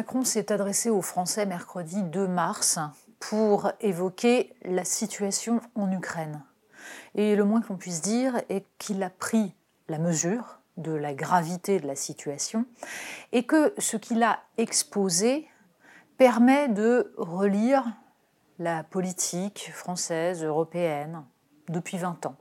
Macron 0.00 0.24
s'est 0.24 0.50
adressé 0.50 0.88
aux 0.88 1.02
Français 1.02 1.44
mercredi 1.44 2.02
2 2.02 2.26
mars 2.26 2.78
pour 3.18 3.70
évoquer 3.82 4.54
la 4.62 4.82
situation 4.82 5.60
en 5.74 5.92
Ukraine. 5.92 6.42
Et 7.14 7.36
le 7.36 7.44
moins 7.44 7.60
que 7.60 7.68
l'on 7.68 7.76
puisse 7.76 8.00
dire 8.00 8.40
est 8.48 8.64
qu'il 8.78 9.02
a 9.02 9.10
pris 9.10 9.54
la 9.90 9.98
mesure 9.98 10.60
de 10.78 10.92
la 10.92 11.12
gravité 11.12 11.80
de 11.80 11.86
la 11.86 11.96
situation 11.96 12.64
et 13.32 13.42
que 13.42 13.74
ce 13.76 13.98
qu'il 13.98 14.22
a 14.22 14.40
exposé 14.56 15.46
permet 16.16 16.68
de 16.68 17.12
relire 17.18 17.84
la 18.58 18.84
politique 18.84 19.70
française, 19.74 20.42
européenne, 20.42 21.24
depuis 21.68 21.98
20 21.98 22.24
ans. 22.24 22.36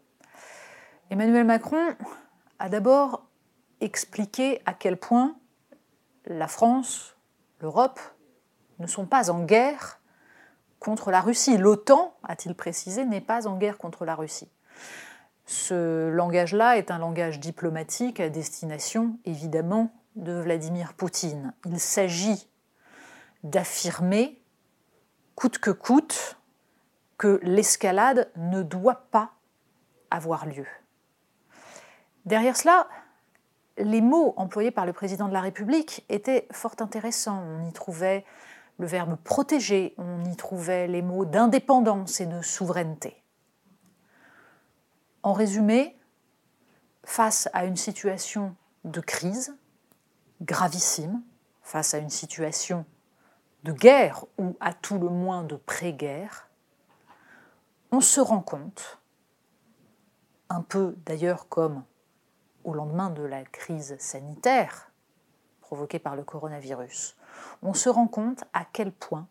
Emmanuel 1.09 1.43
Macron 1.43 1.93
a 2.57 2.69
d'abord 2.69 3.27
expliqué 3.81 4.61
à 4.65 4.73
quel 4.73 4.95
point 4.95 5.35
la 6.25 6.47
France, 6.47 7.17
l'Europe, 7.59 7.99
ne 8.79 8.87
sont 8.87 9.05
pas 9.05 9.29
en 9.29 9.43
guerre 9.43 9.99
contre 10.79 11.11
la 11.11 11.21
Russie. 11.21 11.57
L'OTAN, 11.57 12.15
a-t-il 12.23 12.55
précisé, 12.55 13.05
n'est 13.05 13.21
pas 13.21 13.47
en 13.47 13.57
guerre 13.57 13.77
contre 13.77 14.05
la 14.05 14.15
Russie. 14.15 14.49
Ce 15.45 16.09
langage-là 16.09 16.77
est 16.77 16.91
un 16.91 16.99
langage 16.99 17.39
diplomatique 17.39 18.19
à 18.19 18.29
destination, 18.29 19.17
évidemment, 19.25 19.91
de 20.15 20.33
Vladimir 20.33 20.93
Poutine. 20.93 21.53
Il 21.65 21.79
s'agit 21.79 22.47
d'affirmer, 23.43 24.41
coûte 25.35 25.57
que 25.57 25.71
coûte, 25.71 26.37
que 27.17 27.39
l'escalade 27.43 28.31
ne 28.37 28.63
doit 28.63 29.07
pas 29.11 29.31
avoir 30.11 30.45
lieu. 30.45 30.67
Derrière 32.25 32.55
cela, 32.55 32.87
les 33.79 34.01
mots 34.01 34.33
employés 34.37 34.71
par 34.71 34.85
le 34.85 34.93
président 34.93 35.27
de 35.27 35.33
la 35.33 35.41
République 35.41 36.05
étaient 36.09 36.47
fort 36.51 36.75
intéressants. 36.79 37.41
On 37.43 37.67
y 37.67 37.73
trouvait 37.73 38.25
le 38.77 38.87
verbe 38.87 39.17
protéger, 39.17 39.93
on 39.97 40.23
y 40.25 40.35
trouvait 40.35 40.87
les 40.87 41.01
mots 41.01 41.25
d'indépendance 41.25 42.21
et 42.21 42.25
de 42.25 42.41
souveraineté. 42.41 43.21
En 45.23 45.33
résumé, 45.33 45.97
face 47.03 47.49
à 47.53 47.65
une 47.65 47.75
situation 47.75 48.55
de 48.85 49.01
crise 49.01 49.55
gravissime, 50.41 51.21
face 51.61 51.93
à 51.93 51.97
une 51.97 52.09
situation 52.09 52.85
de 53.63 53.73
guerre 53.73 54.25
ou 54.37 54.55
à 54.61 54.73
tout 54.73 54.97
le 54.97 55.09
moins 55.09 55.43
de 55.43 55.55
pré-guerre, 55.55 56.49
on 57.91 57.99
se 57.99 58.21
rend 58.21 58.41
compte, 58.41 58.99
un 60.49 60.61
peu 60.61 60.95
d'ailleurs 61.05 61.49
comme 61.49 61.83
au 62.63 62.73
lendemain 62.73 63.09
de 63.09 63.23
la 63.23 63.43
crise 63.43 63.97
sanitaire 63.99 64.91
provoquée 65.61 65.99
par 65.99 66.15
le 66.15 66.23
coronavirus, 66.23 67.17
on 67.61 67.73
se 67.73 67.89
rend 67.89 68.07
compte 68.07 68.43
à 68.53 68.65
quel 68.65 68.91
point 68.91 69.27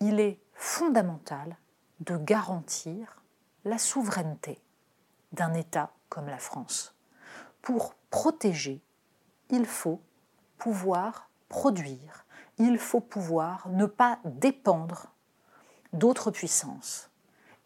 il 0.00 0.20
est 0.20 0.40
fondamental 0.54 1.56
de 2.00 2.16
garantir 2.16 3.22
la 3.64 3.78
souveraineté 3.78 4.60
d'un 5.32 5.54
État 5.54 5.92
comme 6.08 6.26
la 6.26 6.38
France. 6.38 6.94
Pour 7.62 7.94
protéger, 8.10 8.82
il 9.50 9.66
faut 9.66 10.00
pouvoir 10.58 11.30
produire, 11.48 12.24
il 12.58 12.78
faut 12.78 13.00
pouvoir 13.00 13.68
ne 13.68 13.86
pas 13.86 14.18
dépendre 14.24 15.12
d'autres 15.92 16.30
puissances. 16.30 17.10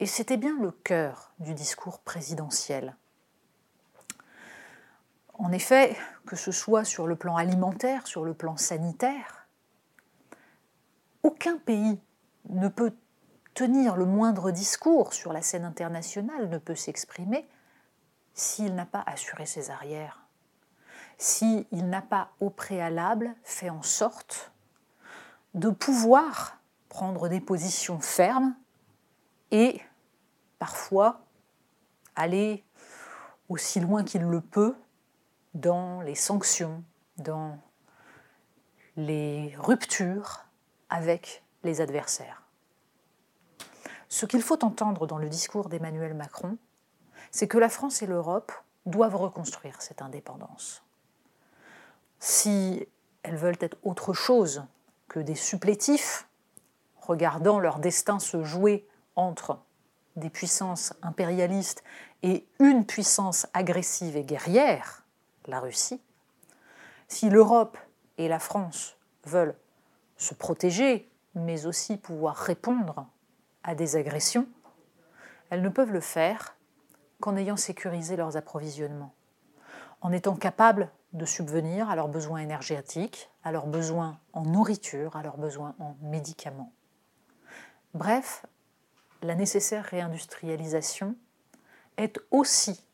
Et 0.01 0.07
c'était 0.07 0.37
bien 0.37 0.59
le 0.61 0.73
cœur 0.73 1.33
du 1.39 1.55
discours 1.55 2.01
présidentiel. 2.01 2.97
En 5.45 5.53
effet, 5.53 5.95
que 6.25 6.37
ce 6.37 6.51
soit 6.51 6.85
sur 6.85 7.07
le 7.07 7.17
plan 7.17 7.37
alimentaire, 7.37 8.07
sur 8.07 8.25
le 8.25 8.33
plan 8.33 8.57
sanitaire, 8.57 9.47
aucun 11.23 11.59
pays 11.59 12.01
ne 12.49 12.69
peut 12.69 12.95
tenir 13.53 13.97
le 13.97 14.07
moindre 14.07 14.51
discours 14.51 15.13
sur 15.13 15.35
la 15.35 15.43
scène 15.43 15.67
internationale, 15.67 16.49
ne 16.49 16.57
peut 16.57 16.75
s'exprimer 16.75 17.47
s'il 18.33 18.75
n'a 18.75 18.87
pas 18.87 19.05
assuré 19.07 19.45
ses 19.45 19.71
arrières, 19.71 20.27
s'il 21.19 21.67
n'a 21.73 22.01
pas 22.01 22.31
au 22.41 22.49
préalable 22.49 23.35
fait 23.43 23.69
en 23.69 23.83
sorte 23.83 24.51
de 25.53 25.69
pouvoir 25.69 26.57
prendre 26.89 27.29
des 27.29 27.41
positions 27.43 28.01
fermes 28.01 28.55
et 29.51 29.83
parfois 30.59 31.21
aller 32.17 32.65
aussi 33.51 33.79
loin 33.81 34.05
qu'il 34.05 34.23
le 34.23 34.41
peut 34.41 34.75
dans 35.55 36.01
les 36.01 36.15
sanctions, 36.15 36.83
dans 37.17 37.59
les 38.97 39.55
ruptures 39.59 40.45
avec 40.91 41.43
les 41.63 41.81
adversaires. 41.81 42.43
Ce 44.09 44.27
qu'il 44.27 44.43
faut 44.43 44.65
entendre 44.65 45.07
dans 45.07 45.19
le 45.19 45.29
discours 45.29 45.69
d'Emmanuel 45.69 46.15
Macron, 46.15 46.57
c'est 47.31 47.49
que 47.49 47.59
la 47.59 47.69
France 47.69 48.03
et 48.03 48.07
l'Europe 48.07 48.53
doivent 48.87 49.17
reconstruire 49.17 49.81
cette 49.83 50.03
indépendance. 50.03 50.85
Si 52.21 52.87
elles 53.23 53.37
veulent 53.37 53.59
être 53.61 53.77
autre 53.83 54.13
chose 54.13 54.65
que 55.09 55.19
des 55.19 55.35
supplétifs, 55.35 56.29
regardant 57.01 57.59
leur 57.59 57.79
destin 57.79 58.19
se 58.19 58.45
jouer 58.45 58.87
entre 59.17 59.59
des 60.17 60.31
puissances 60.31 60.95
impérialistes 61.03 61.83
et 62.23 62.47
une 62.61 62.87
puissance 62.87 63.47
agressive 63.53 64.17
et 64.17 64.25
guerrière, 64.25 65.04
la 65.47 65.61
Russie, 65.61 66.01
si 67.09 67.31
l'Europe 67.31 67.79
et 68.19 68.29
la 68.29 68.39
France 68.39 68.97
veulent 69.25 69.57
se 70.17 70.35
protéger, 70.35 71.11
mais 71.35 71.67
aussi 71.67 71.97
pouvoir 71.97 72.37
répondre 72.37 73.07
à 73.63 73.75
des 73.75 73.97
agressions, 73.97 74.47
elles 75.51 75.63
ne 75.63 75.69
peuvent 75.69 75.93
le 75.93 76.01
faire 76.01 76.57
qu'en 77.21 77.37
ayant 77.37 77.57
sécurisé 77.57 78.17
leurs 78.17 78.37
approvisionnements, 78.37 79.15
en 80.01 80.13
étant 80.13 80.37
capables 80.37 80.91
de 81.13 81.25
subvenir 81.25 81.89
à 81.89 81.97
leurs 81.97 82.09
besoins 82.09 82.39
énergétiques, 82.39 83.31
à 83.45 83.53
leurs 83.53 83.67
besoins 83.67 84.19
en 84.33 84.43
nourriture, 84.43 85.17
à 85.17 85.23
leurs 85.23 85.39
besoins 85.39 85.75
en 85.79 85.97
médicaments. 86.03 86.73
Bref, 87.95 88.45
la 89.23 89.35
nécessaire 89.37 89.85
réindustrialisation 89.85 91.15
est 91.97 92.19
aussi 92.31 92.85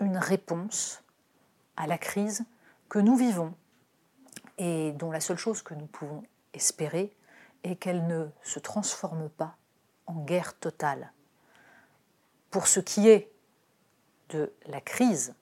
une 0.00 0.18
réponse 0.18 1.02
à 1.76 1.86
la 1.86 1.98
crise 1.98 2.44
que 2.88 2.98
nous 2.98 3.16
vivons 3.16 3.54
et 4.58 4.92
dont 4.92 5.10
la 5.10 5.20
seule 5.20 5.38
chose 5.38 5.62
que 5.62 5.74
nous 5.74 5.86
pouvons 5.86 6.22
espérer 6.52 7.16
est 7.64 7.76
qu'elle 7.76 8.06
ne 8.06 8.26
se 8.42 8.58
transforme 8.58 9.28
pas 9.28 9.56
en 10.06 10.14
guerre 10.14 10.58
totale. 10.58 11.12
Pour 12.50 12.66
ce 12.66 12.80
qui 12.80 13.08
est 13.08 13.32
de 14.28 14.52
la 14.66 14.80
crise 14.80 15.34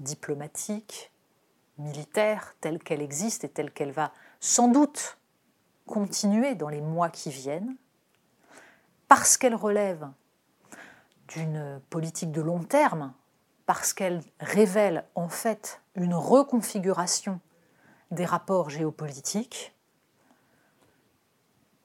diplomatique, 0.00 1.12
militaire, 1.78 2.54
telle 2.60 2.78
qu'elle 2.78 3.02
existe 3.02 3.44
et 3.44 3.48
telle 3.48 3.70
qu'elle 3.70 3.92
va 3.92 4.12
sans 4.40 4.68
doute 4.68 5.18
continuer 5.86 6.54
dans 6.54 6.68
les 6.68 6.80
mois 6.80 7.08
qui 7.08 7.30
viennent, 7.30 7.76
parce 9.06 9.36
qu'elle 9.36 9.54
relève 9.54 10.08
d'une 11.28 11.80
politique 11.88 12.32
de 12.32 12.42
long 12.42 12.62
terme, 12.62 13.14
parce 13.68 13.92
qu'elle 13.92 14.22
révèle 14.40 15.04
en 15.14 15.28
fait 15.28 15.82
une 15.94 16.14
reconfiguration 16.14 17.38
des 18.10 18.24
rapports 18.24 18.70
géopolitiques, 18.70 19.74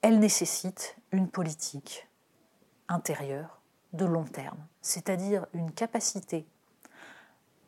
elle 0.02 0.20
nécessite 0.20 0.96
une 1.12 1.28
politique 1.28 2.08
intérieure 2.88 3.60
de 3.92 4.06
long 4.06 4.24
terme 4.24 4.66
c'est-à-dire 4.82 5.46
une 5.54 5.74
capacité 5.74 6.48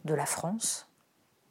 de 0.06 0.14
la 0.14 0.26
France 0.26 0.90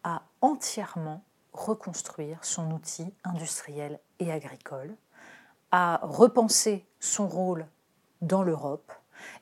à 0.02 0.22
entièrement 0.40 1.22
reconstruire 1.52 2.42
son 2.42 2.70
outil 2.70 3.12
industriel 3.24 4.00
et 4.20 4.32
agricole, 4.32 4.96
à 5.70 6.00
repenser 6.02 6.86
son 6.98 7.28
rôle 7.28 7.66
dans 8.22 8.42
l'Europe 8.42 8.90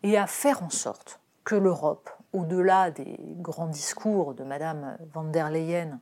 et 0.02 0.18
à 0.18 0.26
faire 0.26 0.64
en 0.64 0.70
sorte 0.70 1.20
que 1.44 1.54
l'Europe, 1.54 2.10
au-delà 2.32 2.90
des 2.90 3.18
grands 3.38 3.66
discours 3.66 4.34
de 4.34 4.44
Madame 4.44 4.96
van 5.12 5.24
der 5.24 5.50
Leyen 5.50 6.00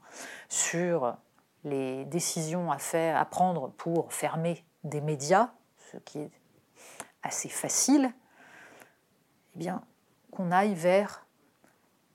sur 0.48 1.16
les 1.64 2.04
décisions 2.06 2.70
à, 2.70 2.78
faire, 2.78 3.16
à 3.16 3.24
prendre 3.24 3.70
pour 3.70 4.12
fermer 4.12 4.64
des 4.84 5.00
médias, 5.00 5.50
ce 5.92 5.98
qui 5.98 6.20
est 6.20 6.30
assez 7.22 7.48
facile, 7.48 8.12
eh 9.54 9.58
bien, 9.58 9.82
qu'on 10.30 10.52
aille 10.52 10.74
vers 10.74 11.26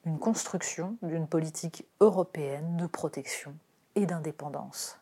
une 0.05 0.19
construction 0.19 0.97
d'une 1.01 1.27
politique 1.27 1.87
européenne 1.99 2.77
de 2.77 2.87
protection 2.87 3.55
et 3.95 4.05
d'indépendance. 4.05 4.99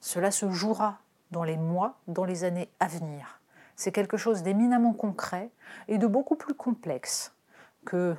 Cela 0.00 0.30
se 0.30 0.50
jouera 0.50 0.98
dans 1.30 1.44
les 1.44 1.56
mois, 1.56 1.98
dans 2.08 2.24
les 2.24 2.44
années 2.44 2.70
à 2.80 2.88
venir. 2.88 3.40
C'est 3.76 3.92
quelque 3.92 4.16
chose 4.16 4.42
d'éminemment 4.42 4.92
concret 4.92 5.50
et 5.88 5.98
de 5.98 6.06
beaucoup 6.06 6.36
plus 6.36 6.54
complexe 6.54 7.34
que 7.84 8.14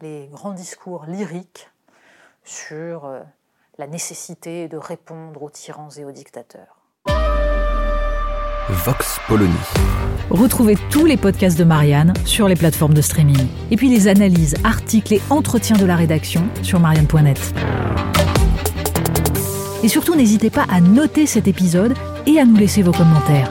les 0.00 0.28
grands 0.32 0.52
discours 0.52 1.04
lyriques 1.06 1.68
sur 2.44 3.04
euh, 3.04 3.20
la 3.78 3.86
nécessité 3.86 4.68
de 4.68 4.76
répondre 4.76 5.42
aux 5.42 5.50
tyrans 5.50 5.90
et 5.96 6.04
aux 6.04 6.12
dictateurs. 6.12 6.76
Vox 8.68 9.18
Polony. 9.26 9.52
Retrouvez 10.30 10.76
tous 10.90 11.04
les 11.04 11.16
podcasts 11.16 11.58
de 11.58 11.64
Marianne 11.64 12.14
sur 12.24 12.46
les 12.46 12.54
plateformes 12.54 12.94
de 12.94 13.02
streaming. 13.02 13.48
Et 13.70 13.76
puis 13.76 13.88
les 13.88 14.06
analyses, 14.06 14.54
articles 14.62 15.14
et 15.14 15.22
entretiens 15.28 15.76
de 15.76 15.84
la 15.84 15.96
rédaction 15.96 16.48
sur 16.62 16.78
marianne.net. 16.78 17.54
Et 19.82 19.88
surtout, 19.88 20.14
n'hésitez 20.14 20.50
pas 20.50 20.66
à 20.70 20.80
noter 20.80 21.26
cet 21.26 21.48
épisode 21.48 21.94
et 22.26 22.38
à 22.38 22.44
nous 22.44 22.56
laisser 22.56 22.82
vos 22.82 22.92
commentaires. 22.92 23.50